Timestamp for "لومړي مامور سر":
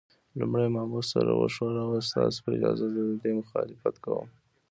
0.39-1.25